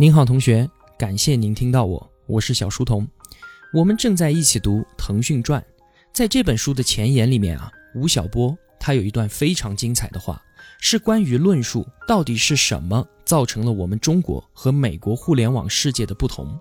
[0.00, 3.04] 您好，同学，感谢您听到我，我是小书童。
[3.74, 5.60] 我们正在一起读《腾讯传》，
[6.12, 10.40] 在这本书的前言里面啊，吴晓波他有一段非常精彩的话，
[10.80, 16.56] 是关于论述到底是什么造成了我们中国和美国互联网世界的不同。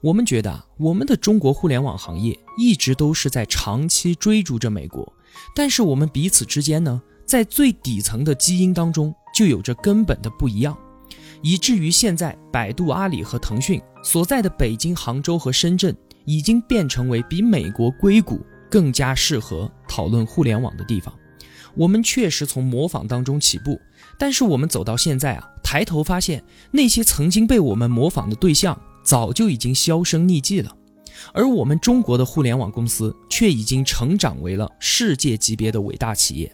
[0.00, 5.12] 我们觉得啊，我们的中国互联网行业一直都是在长期追逐着美国，
[5.54, 10.76] 但是我们彼此之间呢，在最底层的基因当中就有着根本的不一样，
[11.46, 21.14] 以至于现在百度、阿里和腾讯所在的北京、杭州和深圳，已经变成为比美国硅谷更加适合讨论互联网的地方。
[21.76, 23.80] 我们确实从模仿当中起步，
[24.18, 26.42] 但是我们走到现在啊，抬头发现
[26.72, 28.76] 那些曾经被我们模仿的对象。
[29.04, 30.76] 早就已经销声匿迹了，
[31.32, 36.52] 而我们中国的互联网公司却已经成长为了世界级别的伟大企业。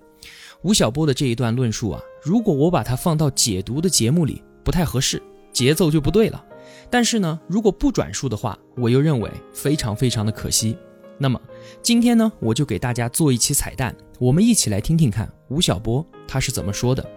[0.63, 6.45] 吴晓波的这一段论述啊，如果我把它放到解读的节目里，不太合适，节奏就不对了。
[6.91, 10.77] 但是呢，如果不转述的话，我又认为非常非常的可惜。
[11.19, 11.41] 那么
[11.83, 17.09] 今天呢，我就给大家做一期彩蛋，我们一起来听听看吴晓波他是怎么说的：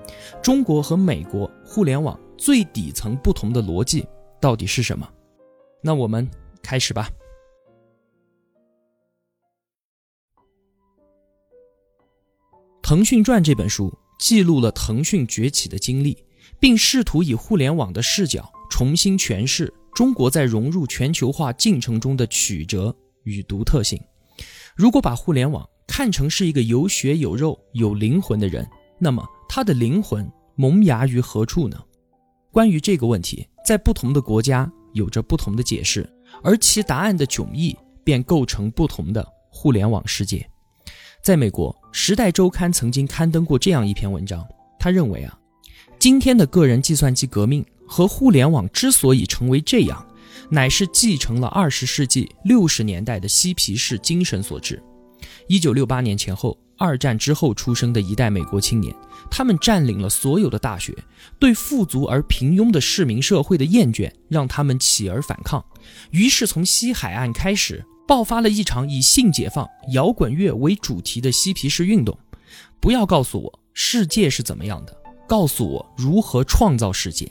[0.41, 4.05] 中国和美国互联网最底层不同的逻辑
[4.39, 5.09] 到底是什么？
[5.81, 6.29] 那我们
[6.61, 7.09] 开始吧。
[12.87, 16.15] 《腾讯传》这本书记录了腾讯崛起的经历，
[16.59, 23.99] 并试图以互联网的视角重新诠释中国在融入全球化进程中的曲折与独特性。
[24.75, 28.67] 如果把互联网看成是一个有血有肉、有灵魂的人，
[28.99, 31.81] 那么他的灵魂萌芽于何处呢？
[32.51, 34.71] 关于这个问题，在不同的国家。
[34.95, 36.09] 有着不同的解释，
[36.41, 40.49] 而其答案的迥异便构成不同的互联网世界。
[41.21, 44.47] 在美国，《时代周刊》曾经刊登过这样一篇文章，
[44.79, 45.37] 他认为啊，
[46.05, 50.05] 今天的个人计算机革命和互联网之所以成为这样，
[50.51, 54.79] 乃是继承了二十世纪六十年代的嬉皮士精神所致。
[55.47, 56.55] 一九六八年前后。
[56.77, 58.93] 二战之后出生的一代美国青年，
[59.31, 60.93] 他们占领了所有的大学，
[61.39, 65.63] 对富足而平庸的市民社会的厌倦让他们起而反抗。
[66.11, 72.15] 于是，从西海岸开始爆发了一场以性解放、摇滚乐为主题的嬉皮士运动。
[72.79, 74.95] 不要告诉我世界是怎么样的，
[75.27, 77.29] 告诉我如何创造世界。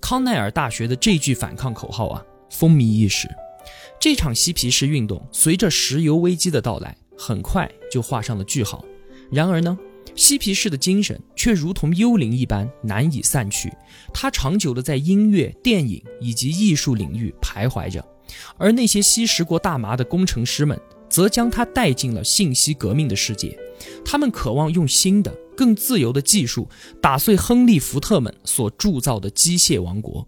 [0.00, 3.28] 康奈尔大学的这句反抗口号啊，风靡一时。
[4.00, 6.96] 这场嬉皮士运动随着石油危机的到来。
[7.16, 8.84] 很快就画上了句号。
[9.30, 9.78] 然而呢，
[10.16, 13.72] 嬉皮士的精神却如同幽灵一般难以散去，
[14.12, 18.04] 它长久的在音乐、电影以及艺术领域徘徊着。
[18.58, 20.78] 而那些吸食过大麻的工程师们，
[21.08, 23.56] 则将它带进了信息革命的世界。
[24.04, 26.68] 他们渴望用新的、更自由的技术
[27.00, 30.26] 打碎亨利·福特们所铸造的机械王国。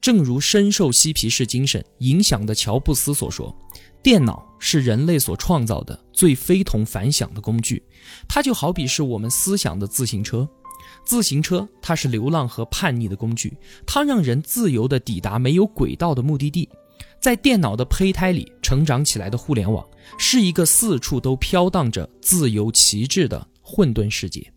[0.00, 3.56] 正如深受嬉皮士精神影响的乔布斯所说。
[4.02, 7.82] 电脑是人类所创造的最非同凡响的工具，
[8.28, 10.46] 它就好比是我们思想的自行车。
[11.06, 16.68] 自行车它是流浪和叛逆的工具，它让人自由地抵达没有轨道的目的地。
[17.18, 19.82] 在电脑的胚胎里成长起来的互联网，
[20.18, 24.52] 是一个四处都飘荡着自由旗帜的混沌世界。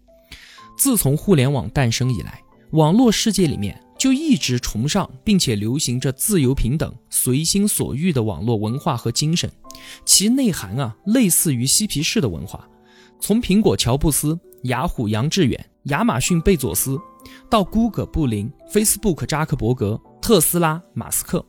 [0.78, 3.78] 自从互联网诞生以来，网络世界里面。
[3.98, 9.52] 就一直崇尚并且流行着自由、平等、随心所欲的网络文化和精神，
[10.06, 12.70] 其内涵啊，类似于嬉皮士的文化。
[13.20, 16.96] 从苹果乔布斯、雅虎杨致远、亚马逊贝佐斯，
[17.50, 21.44] 到 Google 布林、Facebook 扎克伯格、特斯拉马斯克，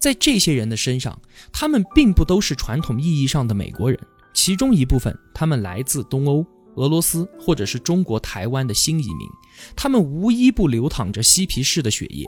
[0.00, 1.16] 在这些人的身上，
[1.52, 3.96] 他们并不都是传统意义上的美国人，
[4.34, 6.44] 其中一部分他们来自东欧。
[6.76, 9.28] 俄罗斯或者是中国台湾的新移民，
[9.76, 12.26] 他们无一不流淌着嬉皮士的血液，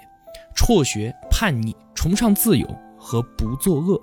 [0.55, 2.66] 辍学、叛逆、崇尚自由
[2.99, 4.00] 和不作恶。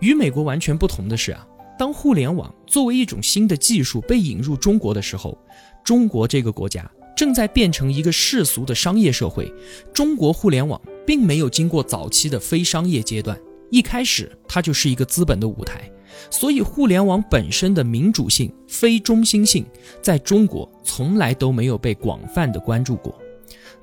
[0.00, 1.46] 与美国完全不同的是啊，
[1.78, 5.38] 当互联网作为一种新的技术被引入中国的时候，
[5.82, 9.50] 中国这个国家正在变成一个世俗的商业社会。
[9.94, 13.38] 中国互联网并没有经过早期的非商业阶段，
[13.70, 15.90] 一开始它就是一个资本的舞台。
[16.30, 19.64] 所以，互联网本身的民主性、非中心性，
[20.02, 23.14] 在中国从来都没有被广泛的关注过。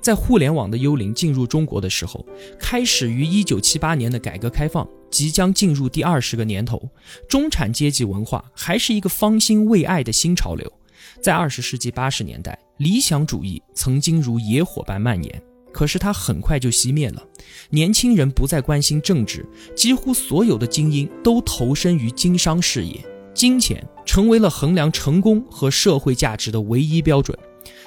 [0.00, 2.26] 在互联网的幽灵进入中国的时候，
[2.58, 6.82] 开始于1978年的改革开放即将进入第二十个年头，
[7.28, 10.70] 中产阶级文化还是一个方兴未艾的新潮流。
[11.20, 15.42] 在二十世纪八十年代，理想主义曾经如野火般蔓延。
[15.72, 17.22] 可是它很快就熄灭了，
[17.70, 23.04] 年轻人不再关心政治，几乎所有的精英都投身于经商事业，
[23.34, 27.36] 金钱成为了衡量成功和社会价值的唯一标准。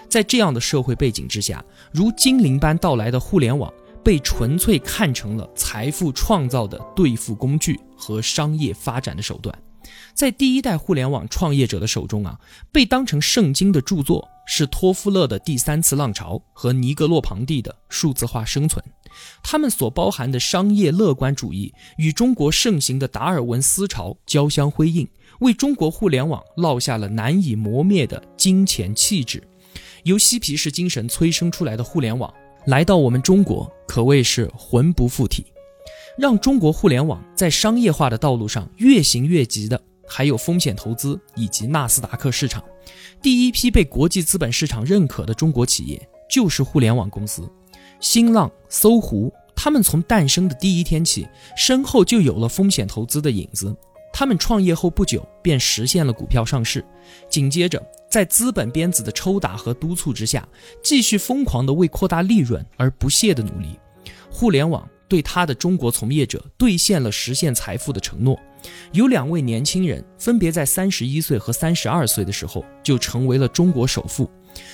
[0.09, 3.71] 在这样的社会背景之下，如精灵般到来的互联网，
[4.03, 9.53] 被纯粹看成了财富创造的对付工具和商业发展的手段。
[10.13, 12.39] 在第一代互联网创业者的手中啊，
[12.71, 18.83] 被当成圣经的著作是托夫勒的《第三次浪潮》和尼格洛庞蒂的《数字化生存》。
[19.41, 25.07] 他们所包含的商业乐观主义与中国盛行的达尔文思潮交相辉映，
[25.39, 29.41] 为中国互联网烙下了难以磨灭的金钱气质。
[30.03, 32.31] 由嬉皮士精神催生出来的互联网，
[32.65, 35.45] 来到我们中国可谓是魂不附体。
[36.17, 42.63] 让中国互联网在商业化的道路上越行越急的，还有风险投资以及纳斯达克市场。
[43.21, 47.49] 第一批被国际资本市场认可的中国企业，就是互联网公司。
[47.99, 51.27] 新浪、搜狐，他们从诞生的第一天起，
[51.57, 53.75] 身后就有了风险投资的影子。
[54.13, 56.85] 他们创业后不久便实现了股票上市，
[57.29, 60.47] 紧接着在资本鞭子的抽打和督促之下，
[60.81, 63.77] 继续疯狂地为扩大利润而不懈的努力。
[64.29, 68.39] 互联网对他的中国从业者兑现了实现财富的承诺。
[68.91, 74.29] 有两位年轻人分别在三十一岁和三十二岁的时候就成为了中国首富。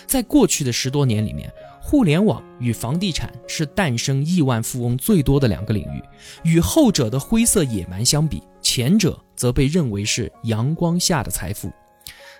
[0.05, 1.51] 在过去的十多年里面。
[1.83, 6.01] 互联网与房地产是诞生亿万富翁最多的两个领域，
[6.43, 11.71] 与后者的灰色野蛮相比，前者则被认为是阳光下的财富。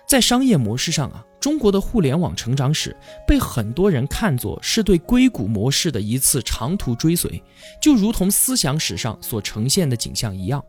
[0.06, 2.96] 在商业模式上啊，中国的互联网成长史
[3.26, 7.42] 被很多人看作是对硅谷模式的一次长途追随，
[7.82, 10.64] 就如同思想史上所呈现的景象一样。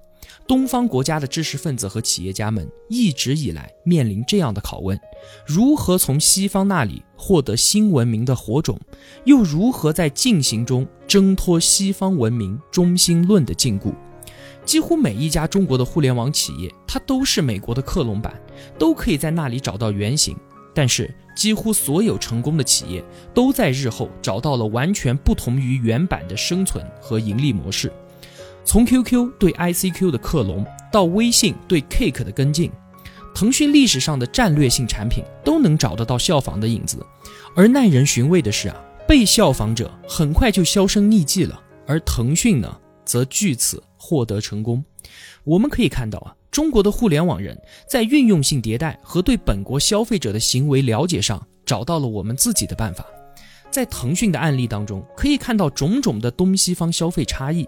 [0.48, 5.00] 东方国家的知识分子和企业家们一直以来面临这样的拷问：
[5.46, 8.80] 如何从西方那里获得新文明的火种，
[9.26, 13.94] 又如何在进行中挣脱西方文明中心论的禁锢？
[14.66, 18.34] 几乎每一家中国的互联网企业，它都是美国的克隆版，
[18.80, 20.36] 都可以在那里找到原型。
[20.74, 23.04] 但是，几乎所有成功的企业
[23.34, 27.92] 都在日后找到了完全不同于原版的生存和盈利模式。
[28.66, 32.72] 从 QQ 对 ICQ 的克隆，到微信对 Cake 的跟进，
[33.36, 37.06] 腾讯历史上的战略性产品都能找得到效仿的影子。
[37.56, 38.76] 而耐人寻味的是啊，
[39.08, 44.84] 被效仿者很快就销声匿迹了，而腾讯呢，则据此获得成功。
[45.44, 53.04] 我们可以看到啊，中国的互联网人在运用性迭代和对本国消费者的行为了解上，找到了我们自己的办法。
[53.72, 57.68] 在腾讯的案例当中，可以看到种种的东西方消费差异。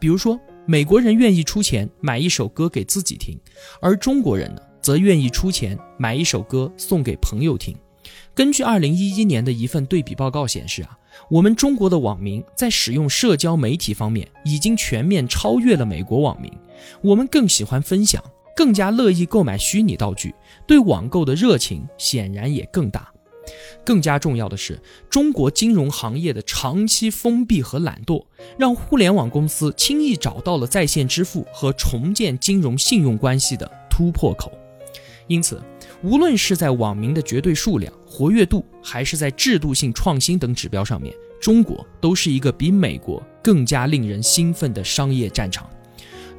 [0.00, 3.38] 比如说，美国人愿意出钱买一首歌给自己听，
[3.82, 7.76] 而中国人呢，则愿意出钱买一首歌送给朋友听。
[8.34, 10.96] 根据二零一一年的一份对比报告显示啊，
[11.30, 16.50] 我们中国的网民在使用社交媒体方面已经全面超越了美国网民。
[17.00, 18.22] 我们更喜欢分享，
[18.56, 20.34] 更加乐意购买虚拟道具，
[20.66, 23.12] 对网购的热情显然也更大。
[23.84, 24.80] 更加重要的是，
[25.10, 28.24] 中国金融行业的长期封闭和懒惰，
[28.56, 34.52] 让互联网公司轻易找到了在线支付和重建金融信用关系的突破口。
[35.26, 35.60] 因此，
[36.02, 45.68] 无论是在网民的绝对数量、活跃度，还是在制度性创新等指标上面，中国都是一个比美国更加令人兴奋的商业战场。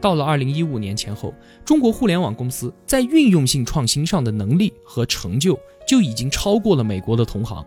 [0.03, 1.33] 到了二零一五年前后，
[1.63, 5.57] 中国互联网公司在运用性创新上的能力和成就。
[5.85, 7.63] 就已经超过了美国的同行，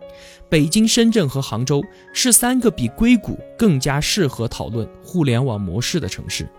[0.49, 6.49] 北京、深圳和杭州是三个比硅谷更加适合讨论互联网模式的城市。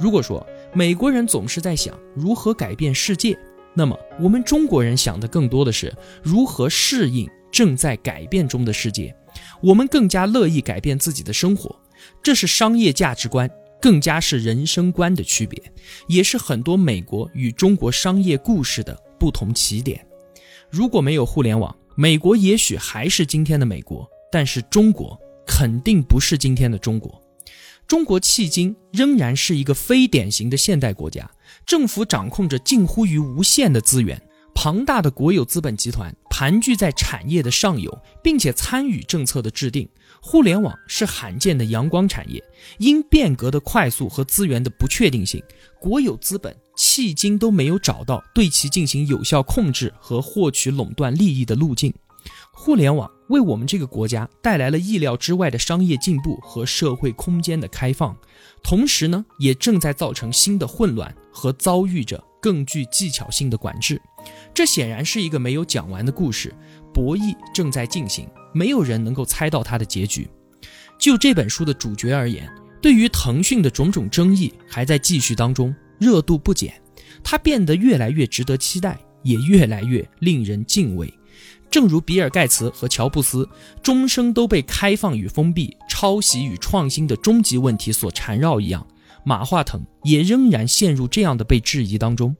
[0.00, 3.38] 如果说美国人总是在想如何改变世界，
[3.72, 9.14] 那么我们中国人想的更多的是如何适应正在改变中的世界。
[9.62, 11.74] 我们更加乐意改变自己的生活，
[12.20, 13.48] 这是商业价值观，
[13.80, 15.62] 更加是人生观的区别，
[16.08, 20.04] 也是很多美国与中国商业故事的不同起点。
[20.70, 27.22] 如果没有互联网，美国也许还是今天的美国，但是中国肯定不是今天的中国。
[27.86, 31.30] 中国迄今仍然是一个非典型的现代国家，
[31.64, 34.20] 政府掌控着近乎于无限的资源，
[34.58, 39.86] 庞大的国有资本集团盘踞在产业的上游，并且参与政策的制定。
[40.18, 42.42] 互联网是罕见的阳光产业，
[42.78, 45.42] 因变革的快速和资源的不确定性，
[45.78, 46.56] 国有资本。
[46.74, 51.92] 迄今都没有找到对其进行有效控制和获取垄断利益的路径。
[52.50, 58.16] 互联网为我们这个国家带来了意料之外的商业进步和社会空间的开放，
[58.62, 64.00] 同时呢，也正在造成新的混乱和遭遇着更具技巧性的管制。
[64.52, 66.54] 这显然是一个没有讲完的故事，
[66.92, 70.28] 博弈正在进行，没有人能够猜到它的结局。
[70.98, 72.50] 就这本书的主角而言，
[72.80, 75.74] 对于腾讯的种种争议还在继续当中。
[75.98, 76.74] 热度不减，
[77.24, 81.12] 它变得越来越值得期待，也越来越令人敬畏。
[81.70, 83.48] 正如比尔·盖茨和乔布斯
[83.82, 88.86] 终生都被开放与封闭、抄袭与创新的终极问题所缠绕一样。
[89.28, 92.36] 马化腾也仍然陷入这样的被质疑当中。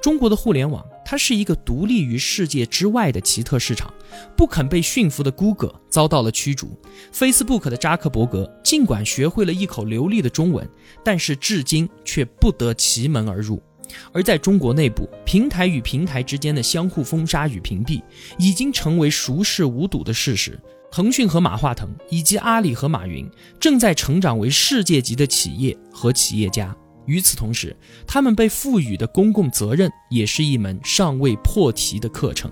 [0.00, 3.92] 中国的互联网，它是一个独立于世界之外的奇特市场。
[4.34, 6.80] 不肯被驯服的 Google 遭到了驱逐
[7.12, 10.66] ，Facebook 的扎克伯格尽管学会了一口流利的中文，
[11.04, 13.62] 但是至今却不得其门而入。
[14.10, 18.00] 而在中国内部，平台与平台之间的相互封杀与屏蔽，
[18.38, 20.58] 已经成为熟视无睹的事实。
[20.90, 23.30] 腾讯和马化腾，以及阿里和马云，
[23.60, 26.76] 正在成长为世界级的企业和企业家。
[27.06, 32.50] 与此同时，他们被赋予的公共责任，也是一门尚未破题的课程。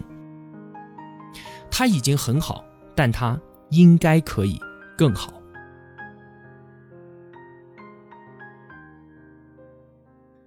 [1.70, 2.64] 他已经很好，
[2.94, 3.38] 但他
[3.70, 4.58] 应该可以
[4.96, 5.32] 更好。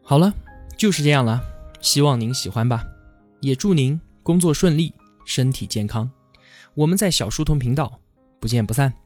[0.01, 0.33] 好了，
[0.77, 1.41] 就是这样了。
[1.79, 2.83] 希望您喜欢吧，
[3.39, 4.93] 也祝您工作顺利，
[5.25, 6.09] 身体健康。
[6.73, 7.99] 我们在小书童频道
[8.39, 9.00] 不见不散。